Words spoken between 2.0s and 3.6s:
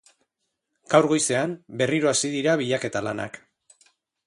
hasi dira bilaketa-lanak.